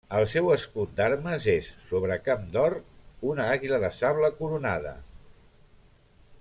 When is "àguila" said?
3.59-3.81